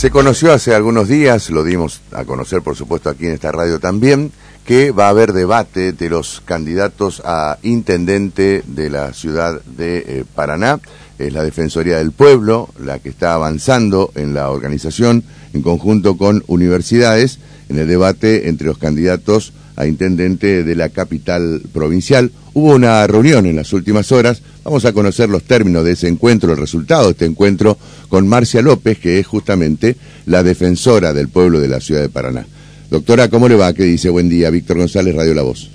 [0.00, 3.80] Se conoció hace algunos días, lo dimos a conocer por supuesto aquí en esta radio
[3.80, 4.32] también,
[4.64, 10.24] que va a haber debate de los candidatos a intendente de la ciudad de eh,
[10.34, 10.80] Paraná.
[11.18, 16.44] Es la Defensoría del Pueblo la que está avanzando en la organización en conjunto con
[16.46, 17.38] universidades
[17.68, 22.32] en el debate entre los candidatos a intendente de la capital provincial.
[22.54, 24.40] Hubo una reunión en las últimas horas.
[24.62, 27.78] Vamos a conocer los términos de ese encuentro, el resultado de este encuentro
[28.08, 29.96] con Marcia López, que es justamente
[30.26, 32.46] la defensora del pueblo de la ciudad de Paraná.
[32.90, 33.72] Doctora, ¿cómo le va?
[33.72, 34.10] ¿Qué dice?
[34.10, 34.50] Buen día.
[34.50, 35.70] Víctor González, Radio La Voz.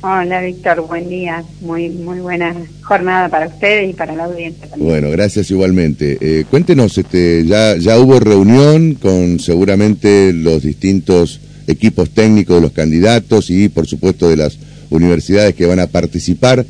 [0.00, 0.86] Hola, Víctor.
[0.86, 1.42] Buen día.
[1.60, 4.88] Muy muy buena jornada para ustedes y para la audiencia también.
[4.88, 6.18] Bueno, gracias igualmente.
[6.20, 12.72] Eh, cuéntenos, este, ya, ya hubo reunión con seguramente los distintos equipos técnicos de los
[12.72, 14.58] candidatos y, por supuesto, de las
[14.90, 16.64] universidades que van a participar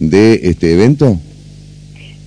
[0.00, 1.16] de este evento?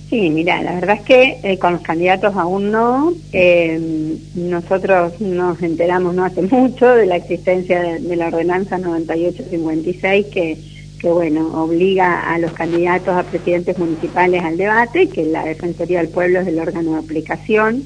[0.08, 3.12] Sí, mira, la verdad es que eh, con los candidatos aún no.
[3.32, 10.58] Eh, nosotros nos enteramos no hace mucho de la existencia de, la ordenanza 9856 que,
[11.00, 16.10] que, bueno, obliga a los candidatos a presidentes municipales al debate, que la Defensoría del
[16.10, 17.82] Pueblo es el órgano de aplicación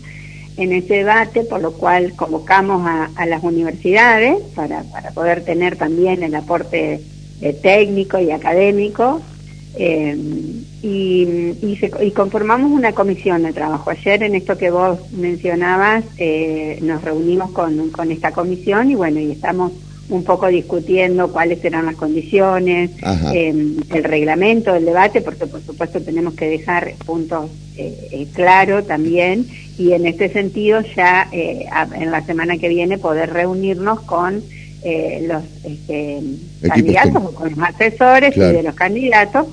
[0.59, 6.23] en ese debate, por lo cual convocamos a, las universidades para, para, poder tener también
[6.23, 7.01] el aporte
[7.41, 9.23] eh, técnico y académico.
[9.77, 10.17] Eh,
[10.83, 13.91] y, y, conformamos una comisión de trabajo.
[13.91, 19.21] Ayer en esto que vos mencionabas eh, nos reunimos con, con esta comisión y bueno,
[19.21, 19.73] y estamos
[20.09, 22.91] un poco discutiendo cuáles serán las condiciones,
[23.35, 28.87] eh, el reglamento del debate, porque por supuesto tenemos que dejar puntos eh, eh claros
[28.87, 29.47] también,
[29.77, 34.43] y en este sentido ya eh, en la semana que viene poder reunirnos con
[34.84, 36.21] los este,
[36.62, 39.47] candidatos o con los asesores y de los candidatos,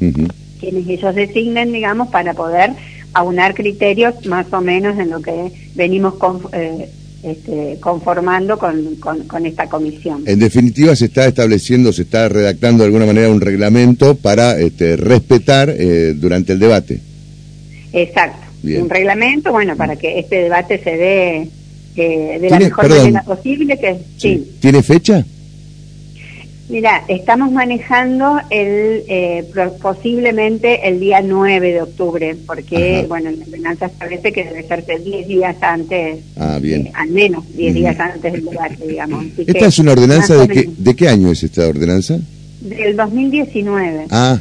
[0.60, 2.72] quienes ellos designen, digamos, para poder
[3.14, 6.42] aunar criterios más o menos en lo que venimos con,
[7.26, 10.24] este, conformando con, con, esta comisión.
[10.28, 14.96] En definitiva, se está estableciendo, se está redactando de alguna manera un reglamento para este,
[14.96, 17.02] respetar eh, durante el debate.
[17.94, 18.46] Exacto.
[18.64, 21.50] Un reglamento, bueno, para que este debate se dé
[21.96, 23.78] eh, de la mejor manera posible.
[23.78, 24.52] Que, sí.
[24.60, 25.26] ¿Tiene fecha?
[26.68, 29.46] Mira, estamos manejando el eh,
[29.80, 35.28] posiblemente el día 9 de octubre, porque, bueno, la ordenanza establece que debe ser 10
[35.28, 36.88] días antes, ah, bien.
[36.88, 39.26] Eh, al menos 10 días antes del debate, digamos.
[39.38, 42.18] ¿Esta es una ordenanza de qué, de qué año es esta ordenanza?
[42.62, 44.08] Del 2019.
[44.10, 44.40] Ah,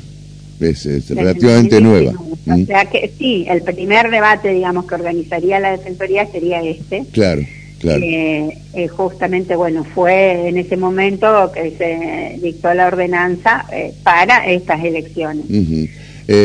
[0.70, 2.12] es, relativamente nueva.
[2.46, 7.04] O sea que sí, el primer debate, digamos, que organizaría la Defensoría sería este.
[7.12, 7.42] Claro.
[7.86, 14.46] Eh, eh, justamente, bueno, fue en ese momento que se dictó la ordenanza eh, para
[14.50, 15.44] estas elecciones.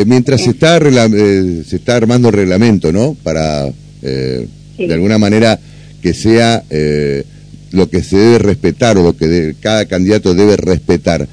[0.05, 3.15] mientras se está se está armando el reglamento, ¿no?
[3.23, 3.69] Para
[4.01, 5.59] de alguna manera
[6.01, 6.63] que sea
[7.71, 11.27] lo que se debe respetar o lo que cada candidato debe respetar.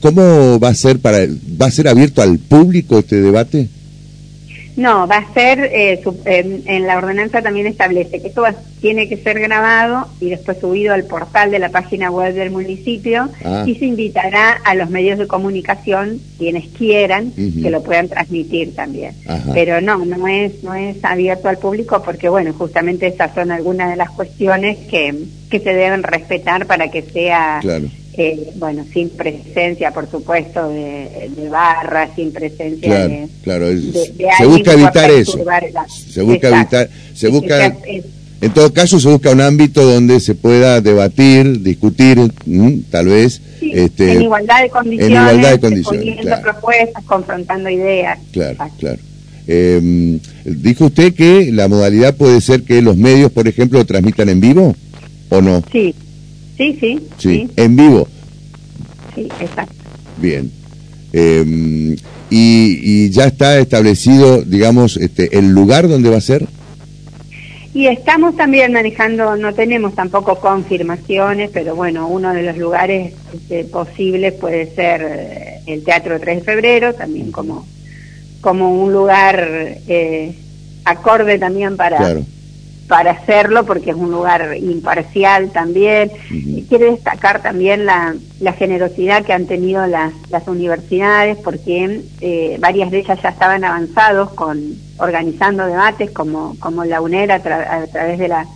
[0.00, 1.18] ¿Cómo va a ser para
[1.60, 3.68] va a ser abierto al público este debate?
[4.78, 8.44] No, va a ser, eh, en, la ordenanza también establece que esto
[8.80, 13.28] tiene que ser grabado y después subido al portal de la página web del municipio
[13.44, 13.64] ah.
[13.66, 19.14] y se invitará a los medios de comunicación, quienes quieran, que lo puedan transmitir también.
[19.52, 23.90] Pero no, no es, no es abierto al público porque, bueno, justamente esas son algunas
[23.90, 25.12] de las cuestiones que,
[25.50, 27.60] que se deben respetar para que sea...
[28.20, 34.72] Eh, bueno, sin presencia, por supuesto, de, de barra, sin presencia de, claro, se busca
[34.72, 35.38] evitar eso.
[35.86, 37.76] Se busca evitar, se busca,
[38.40, 42.18] en todo caso, se busca un ámbito donde se pueda debatir, discutir,
[42.90, 43.40] tal vez.
[43.60, 48.18] este, en igualdad de condiciones, en igualdad de condiciones, propuestas, confrontando ideas.
[48.32, 48.98] Claro, claro.
[49.46, 54.28] Eh, dijo usted que la modalidad puede ser que los medios, por ejemplo, lo transmitan
[54.28, 54.74] en vivo,
[55.28, 55.62] ¿o no?
[55.70, 55.94] Sí,
[56.58, 57.08] Sí, sí.
[57.18, 58.08] Sí, en vivo.
[59.14, 59.74] Sí, exacto.
[60.18, 60.50] Bien.
[61.12, 61.96] Em,
[62.30, 66.46] y, ya está establecido, digamos, este, el lugar donde va a ser.
[67.72, 73.64] Y estamos también manejando, no tenemos tampoco confirmaciones, pero bueno, uno de los lugares este,
[73.64, 77.66] posibles puede ser eh, el Teatro 3 de Febrero, también como,
[78.40, 79.46] como un lugar
[79.86, 80.34] eh,
[80.84, 81.98] acorde también para,
[82.88, 86.10] para hacerlo porque es un lugar imparcial también.
[86.30, 92.56] y quiere destacar también la, la, generosidad que han tenido las, las universidades porque eh,
[92.58, 94.58] varias de ellas ya estaban avanzados con
[94.98, 98.46] organizando debates como, como la UNER a, través de la,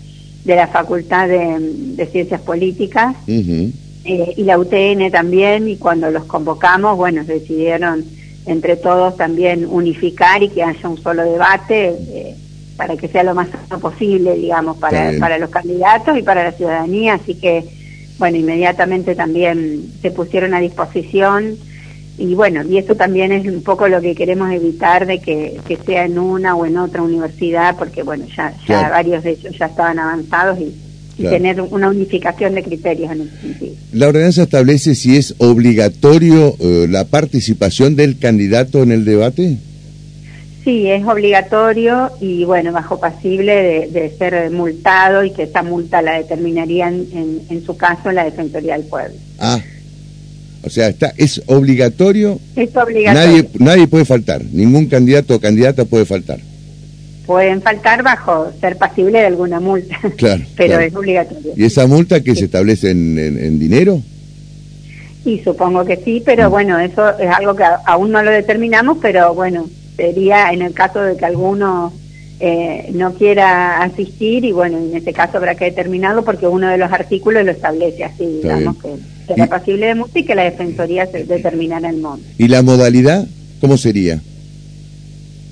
[0.45, 6.97] de la Facultad de, Ciencias Políticas eh, y la UTN también y cuando los convocamos,
[6.97, 8.05] bueno, decidieron
[8.47, 11.95] entre todos también unificar y que haya un solo debate.
[12.09, 12.37] Eh,
[12.77, 16.53] para que sea lo más sano posible, digamos, para, para los candidatos y para la
[16.53, 17.15] ciudadanía.
[17.15, 17.65] Así que,
[18.19, 21.57] bueno, inmediatamente también se pusieron a disposición
[22.19, 26.05] y bueno, y eso también es un poco lo que queremos evitar de que, sea
[26.05, 29.99] en una o en otra universidad, porque bueno, ya, ya varios de ellos ya estaban
[29.99, 30.75] avanzados y,
[31.19, 33.75] tener una unificación de criterios en ese sentido.
[33.93, 39.59] La ordenanza establece si es obligatorio eh, la participación del candidato en el debate.
[40.65, 46.19] Sí, es obligatorio y bueno, bajo pasible de, ser multado y que esa multa la
[46.19, 49.17] determinarían en, en su caso la Defensoría del Pueblo.
[49.41, 49.59] Ah,
[50.65, 52.39] o sea, está, es obligatorio.
[52.55, 53.13] Es obligatorio.
[53.13, 56.39] Nadie, nadie puede faltar, ningún candidato o candidata puede faltar.
[57.27, 59.99] Pueden faltar bajo ser pasible de alguna multa.
[60.17, 60.43] Claro.
[60.57, 61.53] pero es obligatorio.
[61.57, 64.01] ¿Y esa multa que se establece en, dinero?
[65.25, 66.51] Y supongo que sí, pero mm.
[66.51, 69.69] bueno, eso es algo que aún no lo determinamos, pero bueno,
[70.03, 71.93] sería en el caso de que alguno
[72.41, 76.77] eh, no quiera asistir y bueno, en ese caso habrá que determinarlo porque uno de
[76.77, 78.89] los artículos lo establece así, digamos que
[79.29, 82.27] será pasible de multa y que la Defensoría se determinará el monto.
[82.37, 83.29] ¿Y la modalidad
[83.61, 84.21] cómo sería?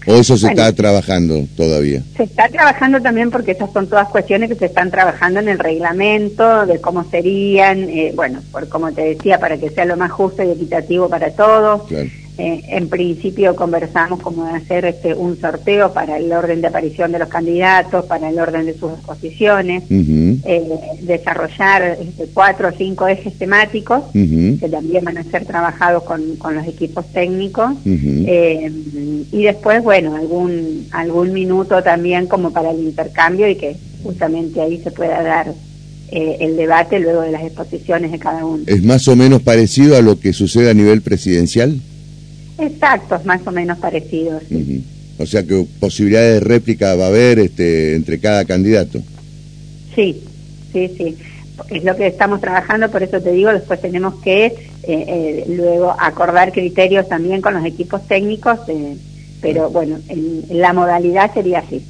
[0.06, 2.02] ¿O eso se está trabajando todavía?
[2.16, 5.60] Se está trabajando también porque esas son todas cuestiones que se están trabajando en el
[5.60, 10.10] reglamento, de cómo serían, eh, bueno, por como te decía, para que sea lo más
[10.10, 11.86] justo y equitativo para todos.
[11.86, 12.08] Claro.
[12.40, 17.12] Eh, en principio conversamos como de hacer este, un sorteo para el orden de aparición
[17.12, 20.62] de los candidatos, para el orden de sus exposiciones, eh,
[21.02, 26.22] desarrollar este, cuatro o cinco ejes temáticos que también van a ser trabajados con,
[26.54, 28.72] los equipos técnicos eh,
[29.30, 34.80] y después, bueno, algún, algún minuto también como para el intercambio y que justamente ahí
[34.82, 35.52] se pueda dar
[36.10, 38.64] el debate luego de las exposiciones de cada uno.
[38.66, 41.78] ¿Es más o menos parecido a lo que sucede a nivel presidencial?
[42.60, 44.42] Exacto, más o menos parecidos.
[45.18, 49.02] O sea que posibilidades de réplica va a haber este, entre cada candidato.
[49.94, 50.22] Sí,
[50.72, 51.16] sí, sí.
[51.68, 54.54] Es lo que estamos trabajando, por eso te digo, después tenemos que eh,
[54.84, 58.96] eh, luego acordar criterios también con los equipos técnicos, eh,
[59.42, 61.82] pero bueno, en, la modalidad sería así.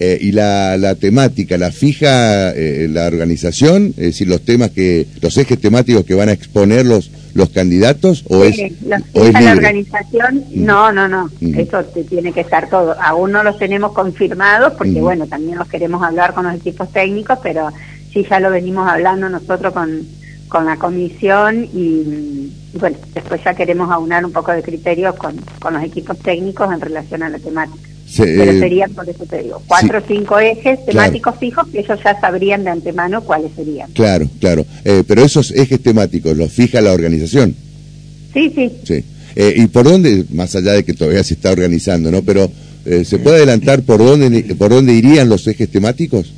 [0.00, 5.60] y la, la, temática, la fija la organización, es decir, los temas que, los ejes
[5.60, 10.64] temáticos que van a exponer los, los candidatos o es, la, la organización mm.
[10.64, 11.58] no no no mm.
[11.58, 15.04] eso te tiene que estar todo aún no los tenemos confirmados porque mm.
[15.04, 17.70] bueno también los queremos hablar con los equipos técnicos pero
[18.12, 20.06] sí ya lo venimos hablando nosotros con
[20.48, 25.74] con la comisión y, bueno después ya queremos aunar un poco de criterios con, con
[25.74, 29.62] los equipos técnicos en relación a la temática pero eh, serían, por eso te digo,
[29.66, 33.90] cuatro o cinco ejes temáticos fijos que ellos ya sabrían de antemano cuáles serían.
[33.92, 34.64] Claro, claro.
[34.84, 37.54] Eh, pero esos ejes temáticos los fija la organización.
[38.32, 38.72] Sí, sí.
[38.84, 39.04] Sí.
[39.36, 42.22] Eh, ¿Y por dónde, más allá de que todavía se está organizando, ¿no?
[42.22, 42.50] Pero,
[43.04, 46.32] ¿se puede adelantar por dónde, por dónde irían los ejes temáticos?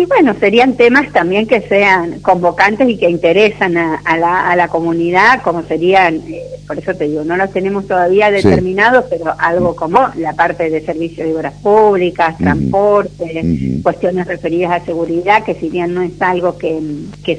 [0.00, 4.68] Y bueno, serían temas también que sean convocantes y que interesan a, la, a la,
[4.68, 9.76] comunidad, como serían, eh, por eso te digo, no los tenemos todavía determinados, pero algo
[9.76, 13.44] como la parte de servicio de obras públicas, transporte,
[13.82, 16.80] cuestiones referidas a seguridad, que si bien no es algo que,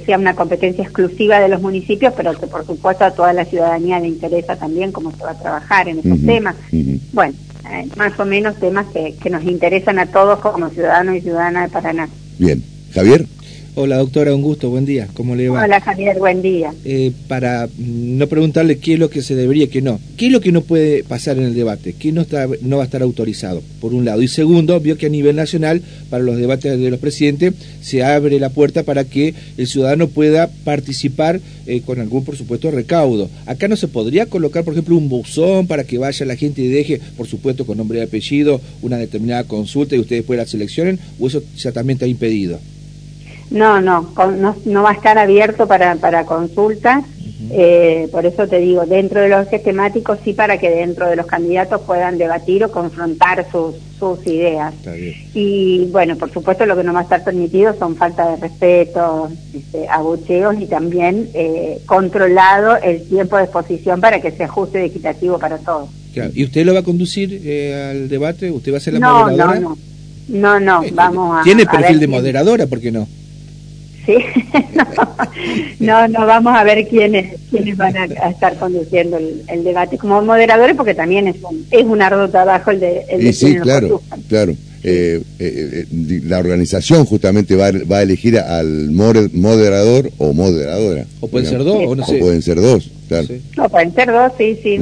[0.05, 3.99] sea una competencia exclusiva de los municipios, pero que por supuesto a toda la ciudadanía
[3.99, 6.55] le interesa también cómo se va a trabajar en esos temas.
[7.11, 7.33] Bueno,
[7.71, 11.63] eh, más o menos temas que, que nos interesan a todos como ciudadanos y ciudadanas
[11.63, 12.07] de Paraná.
[12.41, 12.63] Bien.
[12.91, 13.27] Javier.
[13.73, 15.63] Hola doctora, un gusto, buen día, ¿cómo le va?
[15.63, 16.73] Hola Javier, buen día.
[16.83, 20.41] Eh, para no preguntarle qué es lo que se debería qué no, ¿qué es lo
[20.41, 21.95] que no puede pasar en el debate?
[21.97, 23.63] ¿Qué no, está, no va a estar autorizado?
[23.79, 24.21] Por un lado.
[24.21, 28.41] Y segundo, vio que a nivel nacional, para los debates de los presidentes, se abre
[28.41, 33.29] la puerta para que el ciudadano pueda participar eh, con algún, por supuesto, recaudo.
[33.45, 36.67] Acá no se podría colocar, por ejemplo, un buzón para que vaya la gente y
[36.67, 40.99] deje, por supuesto, con nombre y apellido, una determinada consulta y ustedes después la seleccionen,
[41.21, 42.59] o eso ya también está impedido.
[43.51, 44.11] No, no,
[44.65, 47.03] no, va a estar abierto para, para consultas.
[47.53, 51.17] Eh, por eso te digo, dentro de los ejes temáticos sí para que dentro de
[51.17, 54.73] los candidatos puedan debatir o confrontar sus, sus ideas.
[55.33, 59.29] Y bueno, por supuesto lo que no va a estar permitido son falta de respeto,
[59.53, 64.83] este, abucheos y también eh, controlado el tiempo de exposición para que sea justo y
[64.83, 65.89] equitativo para todos.
[66.33, 68.49] ¿Y usted lo va a conducir eh, al debate?
[68.49, 69.59] ¿Usted va a ser la moderadora?
[69.59, 69.77] No,
[70.29, 71.43] no, no, no, vamos a...
[71.43, 73.07] Tiene perfil de moderadora, ¿por qué no?
[74.05, 74.15] Sí,
[75.79, 80.75] no, no, vamos a ver quiénes, quiénes van a, estar conduciendo el, debate como moderadores,
[80.75, 83.05] porque también es un, es un arduo trabajo el de...
[83.09, 84.53] El sí, claro, claro.
[84.83, 91.05] Eh, eh, eh, la organización justamente va, va a elegir al moderador o moderadora.
[91.19, 92.17] O pueden ser dos, o no sé.
[92.17, 93.27] pueden ser dos, claro.
[93.55, 94.79] No, pueden ser dos, sí, sí.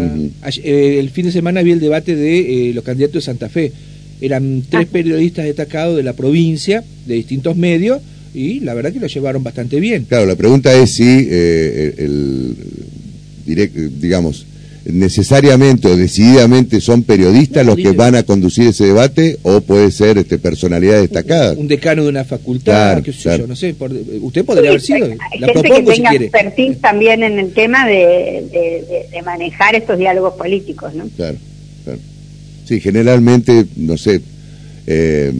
[0.64, 3.74] el fin de semana vi el debate de los candidatos de Santa Fe
[4.22, 4.90] eran tres Ah.
[4.92, 8.02] periodistas destacados de la provincia, de distintos medios,
[8.34, 10.06] y la verdad que lo llevaron bastante bien.
[10.08, 14.46] Claro, la pregunta es si eh, el, el direct- digamos,
[14.86, 19.92] necesariamente o decididamente son periodistas No, los que van a conducir ese debate o puede
[19.92, 21.58] ser este, personalidades destacadas.
[21.58, 23.44] Un decano de una facultad, Claro, qué sé claro.
[23.44, 26.10] yo, no sé, por- usted podría haber sido, Hay la gente que propongo si tenga
[26.12, 26.26] quiere.
[26.26, 27.94] expertise también en el tema de,
[28.52, 31.08] de- de- de manejar estos diálogos políticos, ¿no?
[31.16, 31.38] Claro,
[31.84, 32.00] claro.
[32.66, 34.22] Sí, generalmente, no sé,
[34.88, 35.32] eh,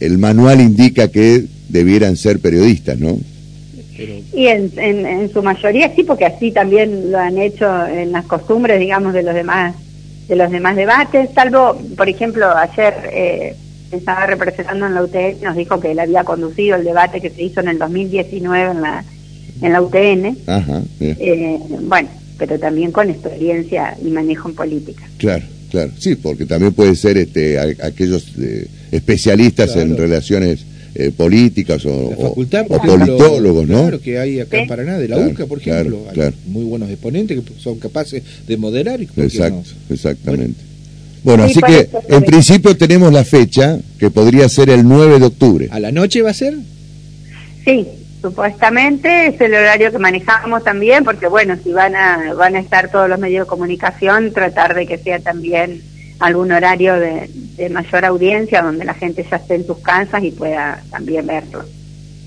[0.00, 3.18] el manual indica que debieran ser periodistas, ¿no?
[4.32, 8.24] Y en, en, en su mayoría sí, porque así también lo han hecho en las
[8.24, 9.74] costumbres, digamos, de los demás
[10.28, 13.54] de los demás debates, salvo, por ejemplo, ayer eh,
[13.92, 17.42] estaba representando en la UTN, nos dijo que él había conducido el debate que se
[17.42, 19.04] hizo en el 2019 en la,
[19.60, 25.02] en la UTN, Ajá, eh, bueno, pero también con experiencia y manejo en política.
[25.18, 25.90] Claro, claro.
[25.98, 30.64] Sí, porque también puede ser este, a- aquellos eh, especialistas en relaciones
[30.94, 33.80] eh, políticas o, La facultad, o- por o ejemplo, politólogos, ¿no?
[33.82, 34.68] Claro, que hay acá en.
[34.68, 36.04] Paraná, de la Claro, UCA, por claro, ejemplo.
[36.08, 36.36] Hay claro.
[36.46, 39.56] muy buenos exponentes que son capaces de moderar y ¿por qué Exacto,
[39.88, 39.94] no?
[39.94, 40.60] exactamente.
[41.24, 45.18] Bueno, Sí, así que eso, en principio tenemos la fecha que podría ser el 9
[45.18, 45.68] de octubre.
[45.70, 46.54] ¿A la noche va a ser?
[47.64, 47.86] Sí,
[48.20, 52.90] supuestamente es el horario que manejamos también, porque bueno, si van a, van a estar
[52.90, 55.80] todos los medios de comunicación, tratar de que sea también
[56.18, 60.30] algún horario de, de mayor audiencia, donde la gente ya esté en sus casas y
[60.30, 61.64] pueda también verlo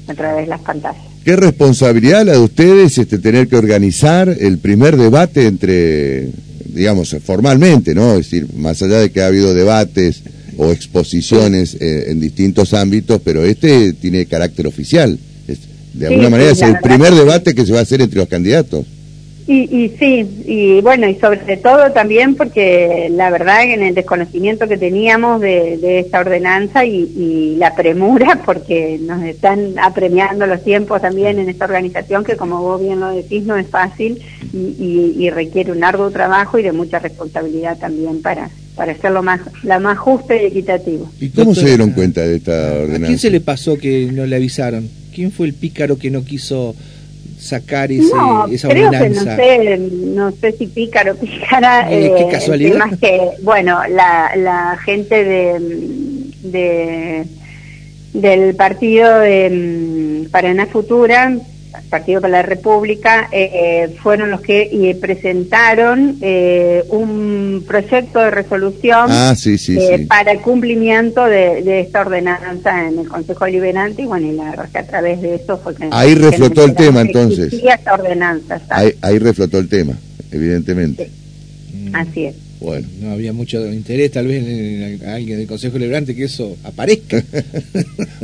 [0.07, 1.01] a través de las pantallas.
[1.25, 6.29] ¿Qué responsabilidad la de ustedes este, tener que organizar el primer debate entre,
[6.65, 8.11] digamos, formalmente, ¿no?
[8.13, 10.21] Es decir, más allá de que ha habido debates
[10.57, 15.19] o exposiciones eh, en distintos ámbitos, pero este tiene carácter oficial.
[15.47, 15.59] Es-
[15.93, 18.27] de alguna sí, manera es el primer debate que se va a hacer entre los
[18.29, 18.85] candidatos.
[19.49, 24.67] Y, y sí, y bueno, y sobre todo también porque la verdad en el desconocimiento
[24.67, 30.61] que teníamos de, de esta ordenanza y, y la premura, porque nos están apremiando los
[30.65, 34.19] tiempos también en esta organización, que como vos bien lo decís, no es fácil
[34.53, 39.23] y, y- y requiere un arduo trabajo y de mucha responsabilidad también para, para hacerlo
[39.23, 41.09] más, la más justa y equitativo.
[41.21, 43.07] ¿Y cómo Doctora, se dieron cuenta de esta ¿A ordenanza?
[43.07, 44.89] quién se le pasó que no le avisaron?
[45.15, 46.75] ¿Quién fue el pícaro que no quiso
[47.37, 51.91] sacar ese, no, esa creo que no sé, no sé si pícaro pícara.
[51.91, 52.87] Eh, qué eh, casualidad.
[52.91, 55.59] es que, bueno, la, la gente de,
[56.43, 57.25] de
[58.13, 61.37] del partido de mm, Paraná Futura,
[61.89, 69.07] Partido para la República, eh, fueron los que eh, presentaron eh, un proyecto de resolución
[69.09, 70.05] Ah, sí, sí, eh, sí.
[70.05, 74.51] para el cumplimiento de, de esta ordenanza en el Consejo Deliberante y bueno, y la
[74.51, 75.87] verdad que a través de eso fue que...
[75.91, 77.53] Ahí reflotó el tema, entonces.
[77.53, 78.61] esta ordenanza.
[78.69, 79.93] Ahí, ahí reflotó el tema,
[80.31, 81.11] evidentemente.
[81.93, 82.46] Así es.
[82.59, 82.87] Bueno.
[82.99, 87.23] No había mucho interés tal vez en, en alguien del Consejo Liberante que eso aparezca.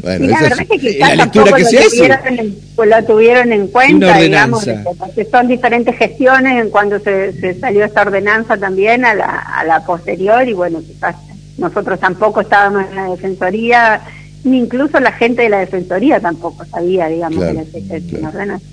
[0.02, 3.54] Bueno, la verdad es- que la lectura que lo se tuvieron, en, pues lo tuvieron
[3.54, 9.06] en cuenta, digamos, porque son diferentes gestiones en cuando se, se salió esta ordenanza también
[9.06, 11.16] a la, a la posterior y bueno, quizás
[11.58, 14.02] nosotros tampoco estábamos en la Defensoría,
[14.44, 18.28] ni incluso la gente de la Defensoría tampoco sabía, digamos, Claro, de la claro.
[18.30, 18.66] ordenanza.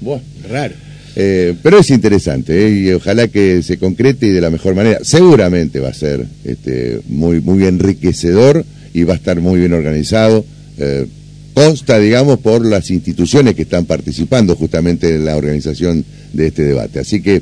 [0.00, 0.74] Bueno, Raro.
[1.18, 2.70] Eh, pero es interesante ¿eh?
[2.70, 4.98] y ojalá que se concrete y de la mejor manera.
[5.02, 10.44] Seguramente va a ser este, muy, muy enriquecedor y va a estar muy bien organizado.
[10.76, 11.06] Eh,
[11.54, 16.04] consta, digamos, por las instituciones que están participando justamente en la organización
[16.34, 17.00] de este debate.
[17.00, 17.40] Así que,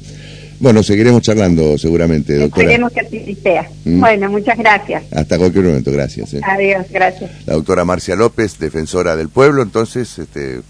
[0.61, 2.63] bueno, seguiremos charlando seguramente, doctora.
[2.63, 3.69] Esperemos que así sea.
[3.85, 3.99] Mm.
[3.99, 5.03] Bueno, muchas gracias.
[5.11, 6.33] Hasta cualquier momento, gracias.
[6.35, 6.41] ¿eh?
[6.45, 7.29] Adiós, gracias.
[7.45, 10.61] La doctora Marcia López, defensora del pueblo, entonces, este,